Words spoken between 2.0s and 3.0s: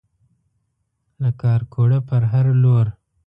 پر هر لور